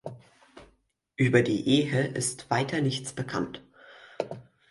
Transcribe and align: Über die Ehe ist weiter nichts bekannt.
Über 1.15 1.43
die 1.43 1.67
Ehe 1.67 2.07
ist 2.07 2.49
weiter 2.49 2.81
nichts 2.81 3.13
bekannt. 3.13 3.61